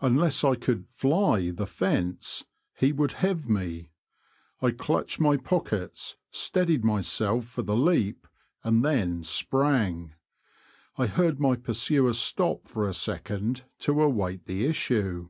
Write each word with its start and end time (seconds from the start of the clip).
Un 0.00 0.16
less 0.16 0.42
I 0.42 0.56
could 0.56 0.88
'^ 0.88 0.88
fly" 0.88 1.50
the 1.52 1.68
fence 1.68 2.44
he 2.74 2.90
would 2.92 3.12
have 3.22 3.48
me. 3.48 3.90
I 4.60 4.72
clutched 4.72 5.20
my 5.20 5.36
pockets, 5.36 6.16
steadied 6.32 6.84
myself 6.84 7.44
for 7.44 7.62
the 7.62 7.76
leap— 7.76 8.26
and 8.64 8.84
then 8.84 9.22
sprang. 9.22 10.14
I 10.98 11.06
heard 11.06 11.38
my 11.38 11.54
pursuer 11.54 12.12
stop 12.12 12.66
for 12.66 12.88
a 12.88 12.92
second 12.92 13.62
to 13.78 14.02
await 14.02 14.46
the 14.46 14.64
issue. 14.66 15.28